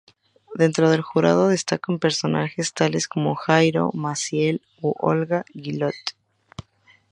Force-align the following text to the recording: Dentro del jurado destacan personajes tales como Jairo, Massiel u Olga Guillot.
Dentro 0.55 0.89
del 0.89 1.03
jurado 1.03 1.49
destacan 1.49 1.99
personajes 1.99 2.73
tales 2.73 3.07
como 3.07 3.35
Jairo, 3.35 3.91
Massiel 3.93 4.63
u 4.81 4.95
Olga 4.97 5.45
Guillot. 5.53 5.93